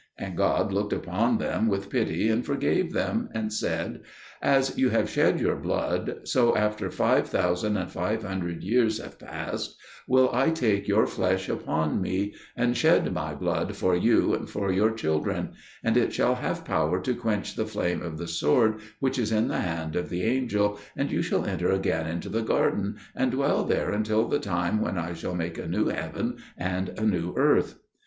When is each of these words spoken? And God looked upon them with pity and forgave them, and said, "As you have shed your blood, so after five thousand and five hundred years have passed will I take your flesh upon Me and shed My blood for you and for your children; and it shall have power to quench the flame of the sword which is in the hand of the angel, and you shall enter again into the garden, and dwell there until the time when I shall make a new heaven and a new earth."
And 0.17 0.35
God 0.35 0.73
looked 0.73 0.93
upon 0.93 1.37
them 1.37 1.67
with 1.67 1.91
pity 1.91 2.27
and 2.27 2.43
forgave 2.43 2.91
them, 2.91 3.29
and 3.35 3.53
said, 3.53 4.01
"As 4.41 4.75
you 4.75 4.89
have 4.89 5.11
shed 5.11 5.39
your 5.39 5.55
blood, 5.57 6.21
so 6.27 6.57
after 6.57 6.89
five 6.89 7.27
thousand 7.29 7.77
and 7.77 7.87
five 7.87 8.23
hundred 8.23 8.63
years 8.63 8.97
have 8.99 9.19
passed 9.19 9.75
will 10.07 10.31
I 10.33 10.49
take 10.49 10.87
your 10.87 11.05
flesh 11.05 11.47
upon 11.49 12.01
Me 12.01 12.33
and 12.57 12.75
shed 12.75 13.13
My 13.13 13.35
blood 13.35 13.75
for 13.75 13.95
you 13.95 14.33
and 14.33 14.49
for 14.49 14.71
your 14.71 14.89
children; 14.91 15.51
and 15.83 15.95
it 15.95 16.11
shall 16.13 16.33
have 16.33 16.65
power 16.65 16.99
to 17.01 17.13
quench 17.13 17.53
the 17.55 17.67
flame 17.67 18.01
of 18.01 18.17
the 18.17 18.25
sword 18.27 18.79
which 19.01 19.19
is 19.19 19.31
in 19.31 19.49
the 19.49 19.59
hand 19.61 19.95
of 19.95 20.09
the 20.09 20.23
angel, 20.23 20.79
and 20.97 21.11
you 21.11 21.21
shall 21.21 21.45
enter 21.45 21.69
again 21.71 22.07
into 22.07 22.29
the 22.29 22.41
garden, 22.41 22.97
and 23.15 23.33
dwell 23.33 23.65
there 23.65 23.91
until 23.91 24.27
the 24.27 24.39
time 24.39 24.81
when 24.81 24.97
I 24.97 25.13
shall 25.13 25.35
make 25.35 25.59
a 25.59 25.67
new 25.67 25.89
heaven 25.89 26.37
and 26.57 26.89
a 26.97 27.05
new 27.05 27.35
earth." 27.37 27.75